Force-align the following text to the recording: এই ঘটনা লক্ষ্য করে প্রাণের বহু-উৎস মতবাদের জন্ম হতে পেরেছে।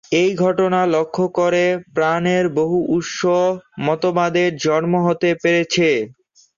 এই 0.15 0.31
ঘটনা 0.37 0.79
লক্ষ্য 0.95 1.25
করে 1.39 1.63
প্রাণের 1.95 2.45
বহু-উৎস 2.57 3.19
মতবাদের 3.81 4.49
জন্ম 4.65 4.93
হতে 5.07 5.29
পেরেছে। 5.43 5.89